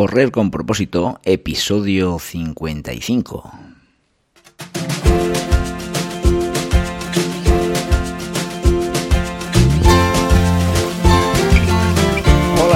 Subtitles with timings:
[0.00, 3.69] Correr con propósito, episodio 55.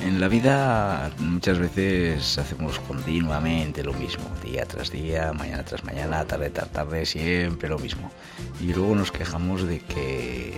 [0.00, 6.24] En la vida muchas veces hacemos continuamente lo mismo, día tras día, mañana tras mañana,
[6.24, 8.10] tarde tras tarde, siempre lo mismo.
[8.60, 10.54] Y luego nos quejamos de que,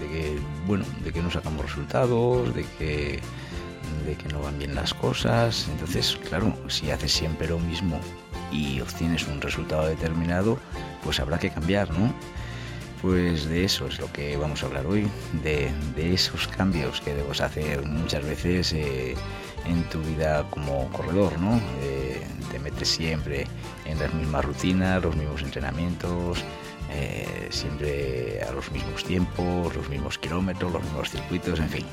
[0.00, 3.20] de que bueno, de que no sacamos resultados, de que,
[4.06, 5.68] de que no van bien las cosas.
[5.70, 8.00] Entonces, claro, si haces siempre lo mismo
[8.50, 10.58] y obtienes un resultado determinado,
[11.04, 12.12] pues habrá que cambiar, ¿no?
[13.00, 15.08] Pues de eso es lo que vamos a hablar hoy,
[15.44, 15.72] de,
[16.12, 19.14] esos cambios que debes hacer muchas veces eh,
[19.66, 21.60] en tu vida como corredor, ¿no?
[21.82, 23.46] Eh, te metes siempre
[23.84, 26.42] en las mismas rutinas, los mismos entrenamientos,
[26.90, 31.86] eh, siempre a los mismos tiempos, los mismos kilómetros, los mismos circuitos, en fin,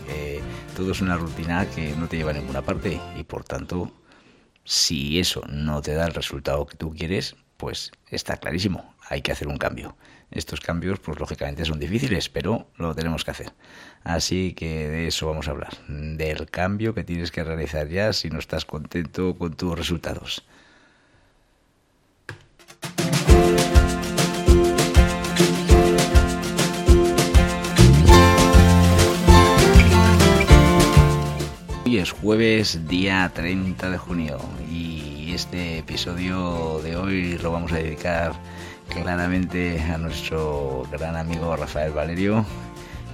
[0.76, 3.92] todo es una rutina que no te lleva a ninguna parte y por tanto,
[4.64, 9.32] si eso no te da el resultado que tú quieres, pues está clarísimo, hay que
[9.32, 9.96] hacer un cambio.
[10.36, 13.54] Estos cambios, pues lógicamente son difíciles, pero lo tenemos que hacer.
[14.04, 18.30] Así que de eso vamos a hablar, del cambio que tienes que realizar ya si
[18.30, 20.46] no estás contento con tus resultados.
[31.86, 34.38] Hoy es jueves, día 30 de junio,
[34.70, 38.34] y este episodio de hoy lo vamos a dedicar
[39.02, 42.46] claramente a nuestro gran amigo Rafael Valerio,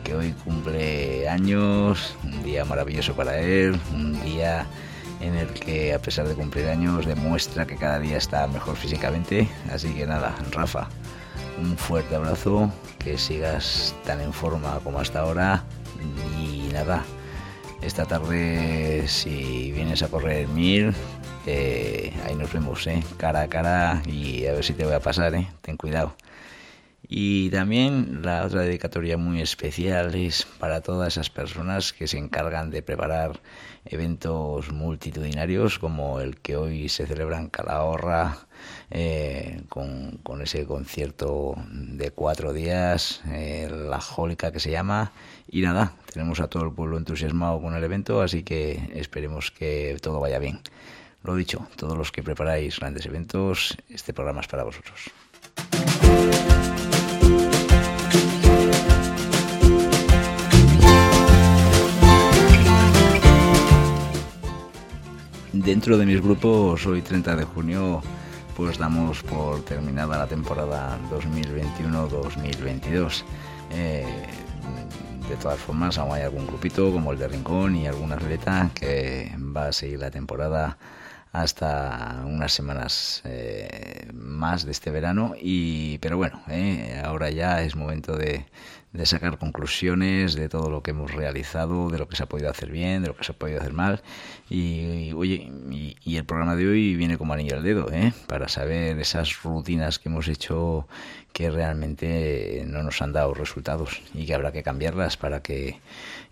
[0.03, 4.65] que hoy cumple años, un día maravilloso para él, un día
[5.19, 9.47] en el que a pesar de cumplir años demuestra que cada día está mejor físicamente.
[9.71, 10.87] Así que nada, Rafa,
[11.61, 15.63] un fuerte abrazo, que sigas tan en forma como hasta ahora
[16.39, 17.03] y nada.
[17.81, 20.93] Esta tarde, si vienes a correr mil,
[21.45, 24.99] eh, ahí nos vemos, eh, cara a cara y a ver si te voy a
[24.99, 26.15] pasar, eh, ten cuidado.
[27.13, 32.71] Y también la otra dedicatoria muy especial es para todas esas personas que se encargan
[32.71, 33.41] de preparar
[33.83, 38.37] eventos multitudinarios como el que hoy se celebra en Calahorra
[38.91, 45.11] eh, con, ese concierto de cuatro días, eh, la jólica que se llama.
[45.49, 49.97] Y nada, tenemos a todo el pueblo entusiasmado con el evento, así que esperemos que
[50.01, 50.61] todo vaya bien.
[51.23, 55.11] Lo dicho, todos los que preparáis grandes eventos, este programa es para vosotros.
[65.53, 68.01] Dentro de mis grupos, hoy 30 de junio,
[68.57, 73.23] pues damos por terminada la temporada 2021-2022.
[73.73, 74.25] Eh,
[75.29, 79.31] de todas formas, aún hay algún grupito como el de Rincón y alguna atleta que
[79.55, 80.79] va a seguir la temporada
[81.31, 85.33] hasta unas semanas eh, más de este verano.
[85.39, 88.45] Y pero bueno eh, ahora ya es momento de,
[88.91, 92.49] de, sacar conclusiones de todo lo que hemos realizado de lo que se ha podido
[92.49, 94.01] hacer bien de lo que se ha podido hacer mal.
[94.49, 98.13] Y, oye y, y, el programa de hoy viene como anillo al dedo ¿eh?
[98.27, 100.87] para saber esas rutinas que hemos hecho
[101.31, 105.79] que realmente no nos han dado resultados y que habrá que cambiarlas para que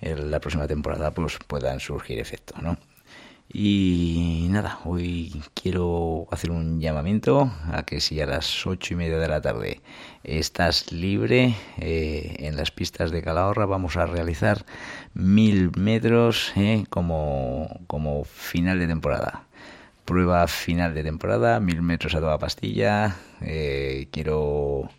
[0.02, 2.78] en la próxima temporada pues puedan surgir efectos no
[3.52, 9.18] y nada, hoy quiero hacer un llamamiento a que si a las ocho y media
[9.18, 9.82] de la tarde
[10.24, 14.66] estás libre eh, en las pistas de Calahorra, vamos a realizar
[15.14, 19.46] mil metros eh, como, como final de temporada.
[20.06, 23.16] Prueba final de temporada, mil metros a toda pastilla.
[23.42, 24.90] Eh, quiero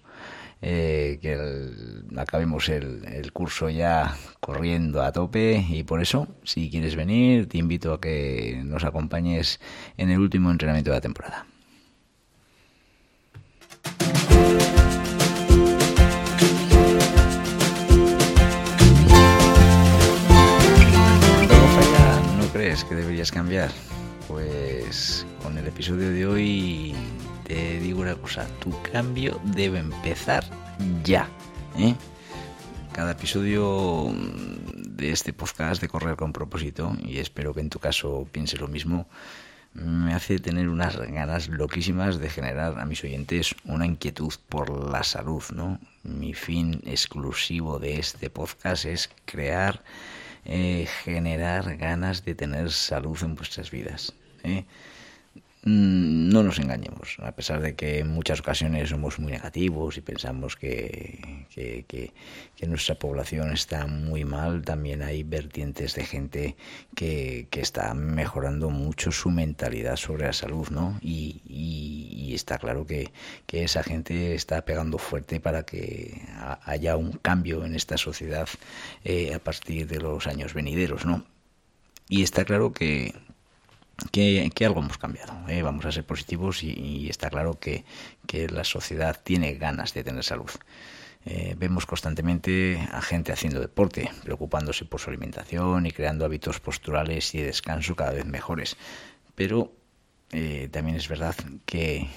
[0.63, 7.49] eh, que acabemos el, curso ya corriendo a tope y por eso, si quieres venir,
[7.49, 9.61] te invito a que nos acompañes
[9.97, 11.47] en el último entrenamiento de la temporada.
[22.39, 23.71] ¿No crees que deberías cambiar?
[24.29, 26.95] Pues con el episodio de hoy
[27.51, 30.45] te digo una cosa, tu cambio debe empezar
[31.03, 31.29] ya.
[31.77, 31.97] ¿eh?
[32.93, 38.29] Cada episodio de este podcast de Correr con propósito, y espero que en tu caso
[38.31, 39.09] piense lo mismo,
[39.75, 45.03] me hace tener unas ganas loquísimas de generar a mis oyentes una inquietud por la
[45.03, 45.81] salud, ¿no?
[46.05, 49.83] Mi fin exclusivo de este podcast es crear,
[50.45, 54.15] eh, generar ganas de tener salud en vuestras vidas.
[54.45, 54.67] ¿eh?
[55.63, 60.01] Mm, no nos engañemos, a pesar de que en muchas ocasiones somos muy negativos y
[60.01, 62.13] pensamos que, que,
[62.67, 66.57] nuestra población está muy mal, también hay vertientes de gente
[66.95, 70.99] que, está mejorando mucho su mentalidad sobre la salud, ¿no?
[71.03, 73.11] Y, está claro que,
[73.53, 76.23] esa gente está pegando fuerte para que
[76.65, 78.49] haya un cambio en esta sociedad
[79.05, 81.27] eh, a partir de los años venideros, ¿no?
[82.09, 83.15] Y está claro que,
[84.11, 85.33] que, algo hemos cambiado.
[85.49, 85.63] ¿eh?
[85.63, 87.85] Vamos a ser positivos y, está claro que,
[88.51, 90.51] la sociedad tiene ganas de tener salud.
[91.27, 97.35] Eh, vemos constantemente a gente haciendo deporte, preocupándose por su alimentación y creando hábitos posturales
[97.35, 98.77] y de descanso cada vez mejores.
[99.35, 99.73] Pero
[100.33, 101.35] eh, también es verdad
[101.67, 102.09] que,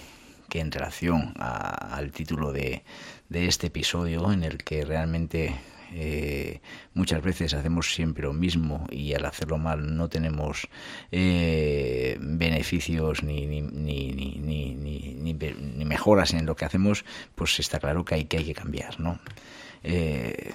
[0.53, 2.83] en relación al título de
[3.31, 5.55] este episodio, en el que realmente
[5.95, 6.59] eh,
[6.93, 10.67] muchas veces hacemos siempre lo mismo y al hacerlo mal no tenemos
[11.11, 17.05] eh, beneficios ni ni, ni, ni, ni, mejoras en lo que hacemos,
[17.35, 19.19] pues está claro que hay que, hay que cambiar, ¿no?
[19.83, 20.51] Eh,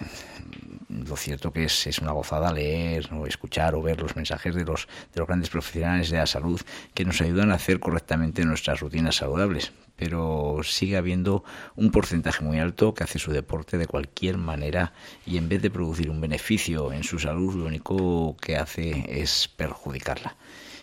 [0.89, 4.65] lo cierto que es, es, una gozada leer o escuchar o ver los mensajes de
[4.65, 6.61] los, de los grandes profesionales de la salud
[6.95, 11.43] que nos ayudan a hacer correctamente nuestras rutinas saludables pero sigue habiendo
[11.75, 14.93] un porcentaje muy alto que hace su deporte de cualquier manera
[15.27, 19.49] y en vez de producir un beneficio en su salud, lo único que hace es
[19.49, 20.37] perjudicarla.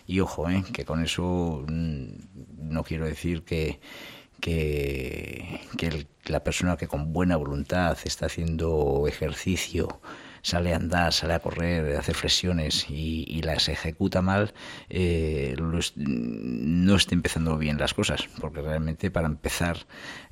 [0.06, 0.62] Y ojo, ¿eh?
[0.72, 2.06] que con eso mm,
[2.58, 3.80] no quiero decir que,
[4.46, 10.00] que, que la persona que con buena voluntad está haciendo ejercicio
[10.46, 14.54] sale a andar, sale a correr, hace flexiones y, las ejecuta mal,
[14.88, 19.76] eh, no esté empezando bien las cosas, porque realmente para empezar,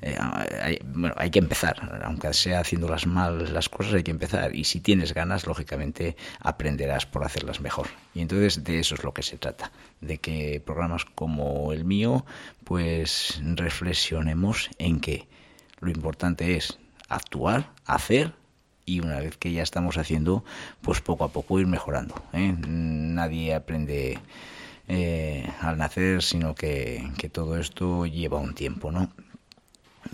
[0.01, 0.17] eh,
[0.61, 4.55] hay, bueno, hay que empezar, aunque sea haciéndolas mal las cosas, hay que empezar.
[4.55, 7.87] Y si tienes ganas, lógicamente aprenderás por hacerlas mejor.
[8.13, 12.25] Y entonces de eso es lo que se trata, de que programas como el mío,
[12.63, 15.27] pues reflexionemos en que
[15.81, 16.79] lo importante es
[17.09, 18.33] actuar, hacer
[18.85, 20.43] y una vez que ya estamos haciendo,
[20.81, 22.15] pues poco a poco ir mejorando.
[22.33, 22.55] ¿eh?
[22.67, 24.19] Nadie aprende
[24.87, 29.11] eh, al nacer, sino que, todo esto lleva un tiempo, ¿no?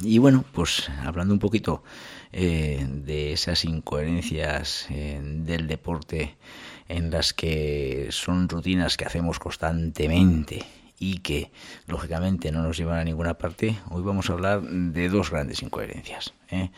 [0.01, 1.83] Y bueno, pues hablando un poquito
[2.31, 6.37] eh, de esas incoherencias del deporte
[6.87, 10.65] en las que son rutinas que hacemos constantemente
[11.01, 11.51] y que
[11.87, 16.35] lógicamente no nos llevan a ninguna parte, hoy vamos a hablar de dos grandes incoherencias.
[16.51, 16.69] Eh,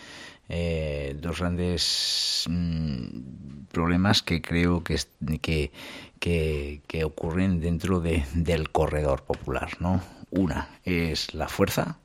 [0.48, 5.00] dos grandes mm, problemas que creo que,
[5.42, 9.70] que, que, ocurren dentro de, del corredor popular.
[9.80, 10.02] ¿no?
[10.30, 11.98] Una es la fuerza,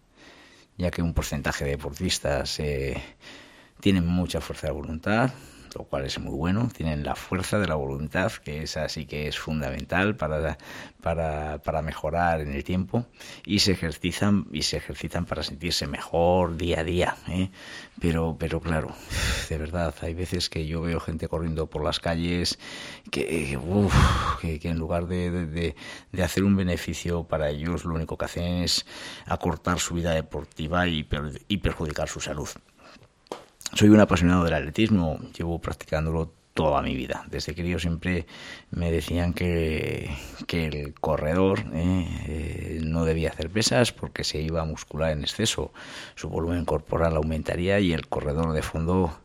[0.77, 3.03] ya que un porcentaje de deportistas eh,
[3.81, 5.31] tienen mucha fuerza de voluntad,
[5.75, 6.69] lo cual es muy bueno.
[6.75, 10.59] Tienen la fuerza de la voluntad, que es así que es fundamental para,
[11.01, 13.07] para, para mejorar en el tiempo,
[13.45, 17.17] y se ejercitan, y se ejercitan para sentirse mejor día a día.
[17.29, 17.51] ¿eh?
[18.01, 18.95] Pero, pero claro,
[19.49, 22.59] de verdad, hay veces que yo veo gente corriendo por las calles
[23.11, 23.59] que,
[24.41, 25.75] que, en lugar de, de,
[26.13, 28.87] de, hacer un beneficio para ellos, lo único que hacen es
[29.27, 31.09] acortar su vida deportiva y,
[31.49, 32.49] y perjudicar su salud.
[33.75, 37.25] Soy un apasionado del atletismo, llevo practicándolo toda mi vida.
[37.31, 38.27] Desde yo siempre
[38.71, 40.11] me decían que,
[40.47, 45.21] que el corredor eh, eh, no debía hacer pesas porque se iba a muscular en
[45.21, 45.73] exceso,
[46.17, 49.21] su volumen corporal aumentaría y el corredor de fondo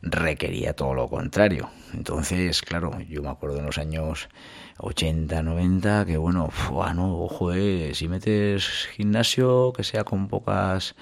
[0.00, 1.68] requería todo lo contrario.
[1.92, 4.28] Entonces, claro, yo me acuerdo en los años
[4.78, 6.48] 80, 90, que bueno,
[6.94, 10.94] no, ojo, eh, si metes gimnasio que sea con pocas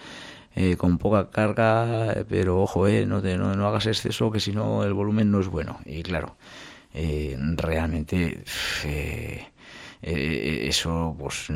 [0.56, 4.84] eh, con poca carga, pero ojo, eh, no, te, no, hagas exceso, que si no
[4.84, 5.80] el volumen no es bueno.
[5.84, 6.36] Y claro,
[6.94, 8.42] eh, realmente
[8.84, 9.46] eh,
[10.00, 11.48] eso pues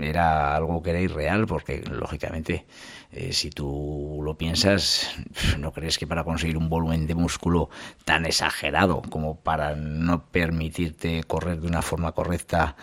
[0.00, 2.66] era algo que era irreal, porque lógicamente
[3.30, 5.14] si tú lo piensas,
[5.58, 7.70] no crees que para conseguir un volumen de músculo
[8.04, 12.76] tan exagerado como para no permitirte correr de una forma correcta,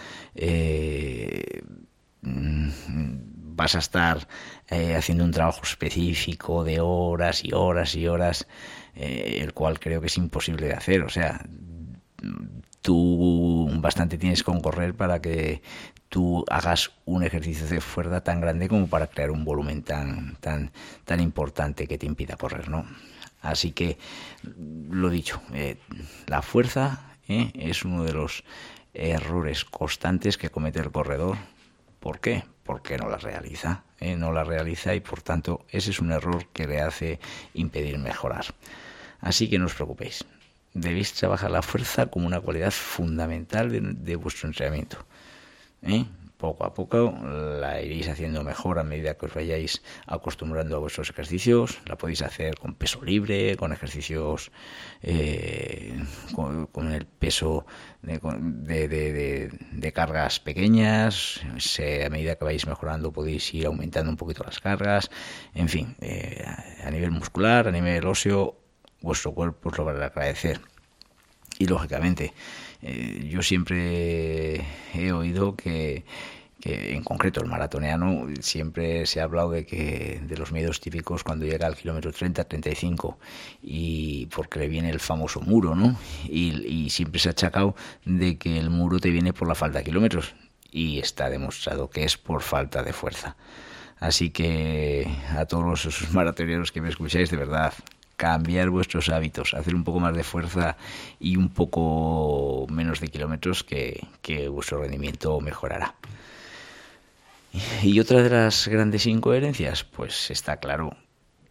[2.21, 4.27] mm, vas a estar
[4.69, 8.47] eh, haciendo un trabajo específico de horas y horas y horas,
[8.95, 11.01] eh, el cual creo que es imposible de hacer.
[11.03, 11.45] O sea,
[12.81, 15.61] tú bastante tienes con correr para que
[16.07, 20.71] tú hagas un ejercicio de fuerza tan grande como para crear un volumen tan tan
[21.03, 22.85] tan importante que te impida correr, ¿no?
[23.41, 23.97] Así que,
[24.89, 25.77] lo dicho, eh,
[26.25, 28.43] la fuerza eh, es uno de los
[28.93, 31.37] errores constantes que comete el corredor.
[32.07, 32.45] ¿Por qué?
[32.63, 36.47] Porque no la realiza, eh, no la realiza y por tanto ese es un error
[36.53, 37.19] que le hace
[37.53, 38.45] impedir mejorar.
[39.19, 40.23] Así que no os preocupéis,
[40.73, 45.05] debéis trabajar la fuerza como una cualidad fundamental de, vuestro entrenamiento.
[45.81, 46.05] ¿eh?
[46.37, 51.09] Poco a poco la iréis haciendo mejor a medida que os vayáis acostumbrando a vuestros
[51.09, 51.79] ejercicios.
[51.87, 54.51] La podéis hacer con peso libre, con ejercicios
[55.01, 55.97] eh,
[56.35, 57.65] con, el peso
[58.03, 61.41] de, de, cargas pequeñas.
[61.43, 65.09] a medida que vais mejorando podéis ir aumentando un poquito las cargas.
[65.55, 66.45] En fin, eh,
[66.83, 68.57] a nivel muscular, a nivel óseo,
[69.01, 70.61] vuestro cuerpo os lo va a agradecer.
[71.59, 72.33] Y lógicamente,
[72.81, 76.05] eh, yo siempre he oído que,
[76.63, 81.45] en concreto el maratoniano siempre se ha hablado de que de los miedos típicos cuando
[81.45, 83.17] llega al kilómetro 30, 35
[83.61, 85.97] y porque le viene el famoso muro, ¿no?
[86.27, 89.85] Y, siempre se ha achacado de que el muro te viene por la falta de
[89.85, 90.35] kilómetros
[90.71, 93.37] y está demostrado que es por falta de fuerza.
[93.99, 97.73] Así que a todos esos maratoneros que me escucháis, de verdad,
[98.17, 100.75] cambiar vuestros hábitos, hacer un poco más de fuerza
[101.19, 104.07] y un poco menos de kilómetros que,
[104.49, 105.95] vuestro rendimiento mejorará.
[107.83, 110.97] Y otra de las grandes incoherencias, pues está claro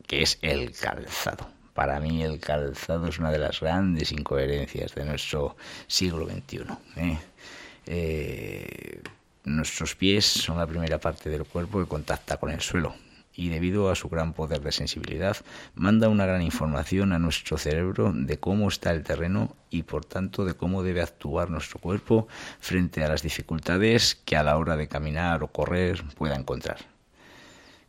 [0.06, 1.48] que es el calzado.
[1.72, 5.56] Para mí el calzado es una de las grandes incoherencias de nuestro
[5.86, 6.64] siglo XXI.
[6.96, 7.18] ¿eh?
[7.86, 9.02] Eh,
[9.44, 12.94] nuestros pies son la primera parte del cuerpo que contacta con el suelo
[13.36, 15.36] y debido a su gran poder de sensibilidad
[15.74, 20.44] manda una gran información a nuestro cerebro de cómo está el terreno y por tanto
[20.44, 22.26] de cómo debe actuar nuestro cuerpo
[22.60, 26.78] frente a las dificultades que a la hora de caminar o correr pueda encontrar.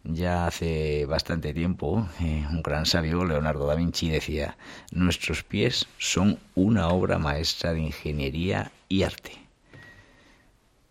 [0.04, 4.58] Ya hace bastante tiempo, eh, un gran sabio, Leonardo da Vinci, decía,
[4.92, 9.47] nuestros pies son una obra maestra de ingeniería y arte.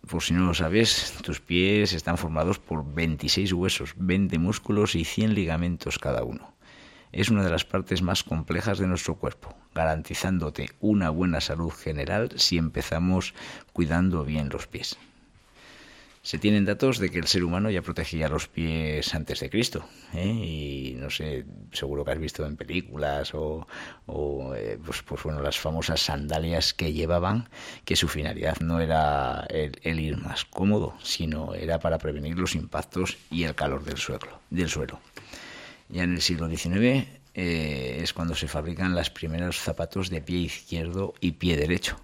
[0.09, 5.03] Por si no lo sabes, tus pies están formados por 26 huesos, 20 músculos y
[5.03, 6.53] 100 ligamentos cada uno.
[7.11, 12.31] Es una de las partes más complejas de nuestro cuerpo, garantizándote una buena salud general
[12.35, 13.33] si empezamos
[13.73, 14.97] cuidando bien los pies.
[16.27, 19.85] Se tienen datos de que el ser humano ya protegía los pies antes de Cristo.
[20.13, 20.27] ¿eh?
[20.27, 23.65] Y no sé, seguro que has visto en películas o,
[24.53, 27.47] eh, pues, pues, bueno, las famosas sandalias que llevaban,
[27.85, 33.17] que su finalidad no era el, ir más cómodo, sino era para prevenir los impactos
[33.31, 34.41] y el calor del suelo.
[34.49, 34.99] Del suelo.
[35.87, 40.39] Ya en el siglo XIX eh, es cuando se fabrican los primeros zapatos de pie
[40.39, 42.01] izquierdo y pie derecho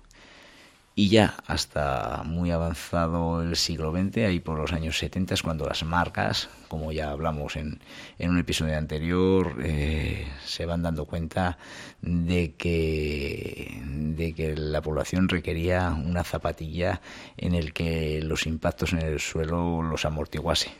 [0.95, 5.65] y ya hasta muy avanzado el siglo XX, ahí por los años 70, es cuando
[5.65, 7.79] las marcas, como ya hablamos en,
[8.19, 11.57] en un episodio anterior, eh, se van dando cuenta
[12.01, 17.01] de que, de que la población requería una zapatilla
[17.38, 20.71] en el que los impactos en el suelo los amortiguase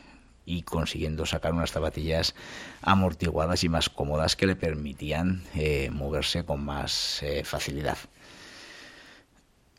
[0.46, 2.34] y consiguiendo sacar unas zapatillas
[2.82, 7.98] amortiguadas y más cómodas que le permitían eh, moverse con más eh, facilidad.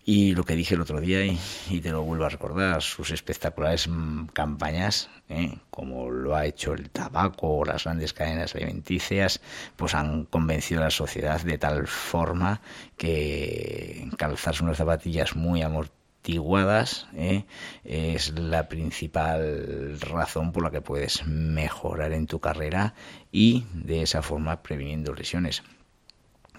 [0.08, 3.88] Y lo que dije el otro día, y, te lo vuelvo a recordar, sus espectaculares
[3.88, 5.58] mm, campañas, ¿eh?
[5.72, 9.42] como lo ha hecho el tabaco o las grandes cadenas alimenticias,
[9.76, 12.62] pues han convencido a la sociedad de tal forma
[12.98, 17.46] que calzarse unas zapatillas muy amortiguadas ¿eh?
[17.84, 22.94] es la principal razón por la que puedes mejorar en tu carrera
[23.32, 25.64] y de esa forma previniendo lesiones.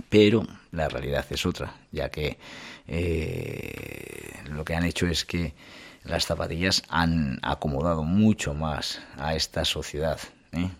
[0.08, 2.38] Pero la realidad es otra, ya que
[2.86, 5.54] eh, lo que han hecho es que
[6.04, 10.20] las zapatillas han acomodado mucho más a esta sociedad.
[10.52, 10.70] ¿eh?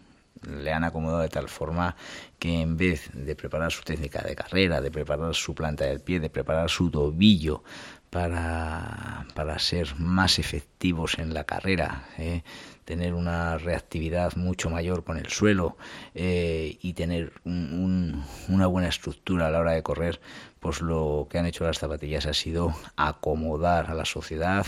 [0.43, 1.97] Le han acomodado de tal forma
[2.39, 6.21] que en vez de preparar su técnica de carrera, de preparar su planta del pie,
[6.21, 7.65] de preparar su tobillo
[8.11, 12.43] para, para ser más efectivos en la carrera, ¿eh?
[12.87, 15.77] tener una reactividad mucho mayor con el suelo
[16.15, 20.21] eh, y tener una buena estructura a la hora de correr,
[20.61, 24.67] pues lo que han hecho las zapatillas ha sido acomodar a la sociedad,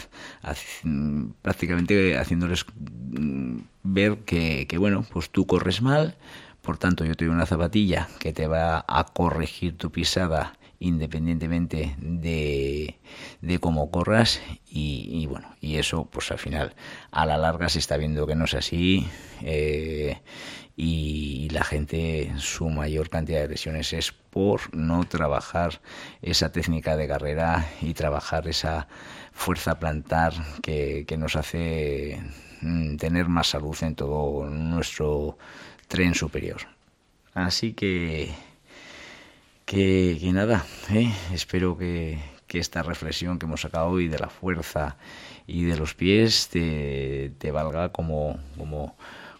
[1.42, 6.16] prácticamente haciéndoles mm, ver que, que, bueno, pues tú corres mal,
[6.61, 11.97] por tanto yo te doy una zapatilla que te va a corregir tu pisada independientemente
[11.99, 12.99] de,
[13.40, 16.75] de cómo corras y, bueno y eso pues al final
[17.11, 19.06] a la larga se está viendo que no es así
[19.42, 20.20] eh,
[20.76, 25.80] y la gente su mayor cantidad de lesiones es por no trabajar
[26.23, 28.87] esa técnica de carrera y trabajar esa
[29.32, 32.23] fuerza plantar que, que nos hace
[32.61, 35.38] mm, tener más salud en todo nuestro
[35.88, 36.61] tren superior.
[37.35, 38.35] Así que,
[39.68, 41.12] que, nada, ¿eh?
[41.30, 44.96] espero que, que, esta reflexión que hemos sacado hoy de la fuerza
[45.46, 48.96] y de los pies te, valga como, como,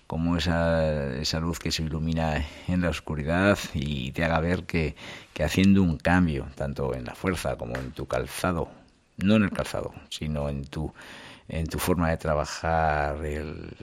[0.07, 4.97] como esa, esa luz que se ilumina en la oscuridad y te haga ver que,
[5.33, 8.69] que haciendo un cambio, tanto en la fuerza como en tu calzado,
[9.17, 10.93] no en el calzado, sino en tu,
[11.49, 13.75] en tu forma de trabajar el,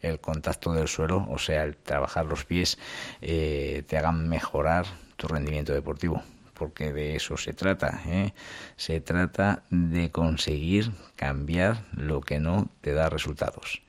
[0.00, 2.78] el contacto del suelo, o sea, el trabajar los pies,
[3.20, 4.86] eh, te hagan mejorar
[5.20, 6.22] tu rendimiento deportivo,
[6.54, 8.00] porque de eso se trata.
[8.06, 8.32] ¿eh?
[8.76, 13.82] Se trata de conseguir cambiar lo que no te da resultados.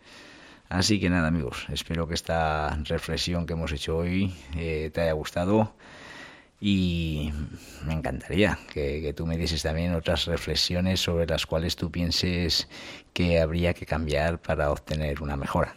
[0.67, 5.13] Así que nada amigos, espero que esta reflexión que hemos hecho hoy eh, te haya
[5.13, 5.73] gustado
[6.61, 7.31] y
[7.85, 12.69] me encantaría que, que, tú me dieses también otras reflexiones sobre las cuales tú pienses
[13.13, 15.75] que habría que cambiar para obtener una mejora.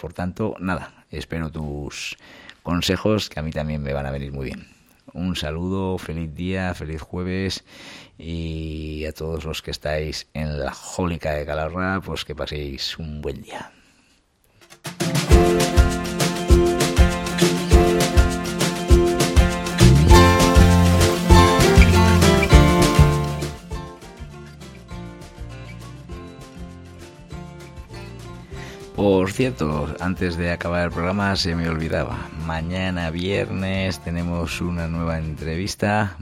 [0.00, 2.16] Por tanto, nada, espero tus
[2.62, 4.81] consejos que a mí también me van a venir muy bien.
[5.14, 7.64] Un saludo, feliz día, feliz jueves
[8.16, 13.20] y a todos los que estáis en la jólica de Calahorra, pues que paséis un
[13.20, 13.72] buen día.
[29.02, 32.28] Por cierto, antes de acabar el programa se me olvidaba.
[32.46, 36.16] Mañana viernes tenemos una nueva entrevista.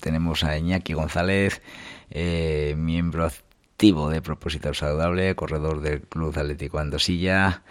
[0.00, 1.62] Tenemos a Iñaki González,
[2.10, 7.62] eh, miembro activo de Propósito Saludable, corredor del Club Atlético Andosilla.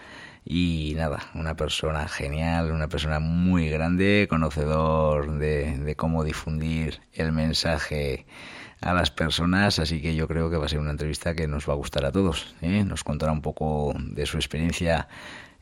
[0.46, 7.34] Y nada, una persona genial, una persona muy grande, conocedor de, de cómo difundir el
[7.34, 8.25] mensaje
[8.84, 11.68] a las personas, así que yo creo que va a ser una entrevista que nos
[11.68, 12.54] va a gustar a todos.
[12.62, 12.84] ¿eh?
[12.84, 15.08] Nos contará un poco de su experiencia,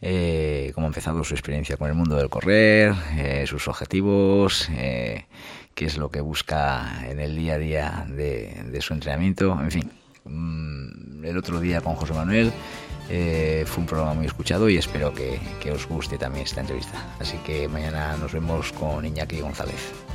[0.01, 5.25] eh, cómo ha empezado su experiencia con el mundo del correr, eh, sus objetivos, eh,
[5.75, 9.72] qué es lo que busca en el día a día de, de su entrenamiento, en
[9.72, 9.92] fin.
[10.25, 12.51] Mm, el otro día con José Manuel
[13.10, 17.16] eh, fue un programa muy escuchado y espero que, que os guste también esta entrevista.
[17.20, 20.10] Así que mañana nos vemos con Iñaki González.